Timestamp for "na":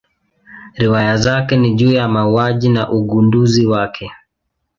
2.69-2.89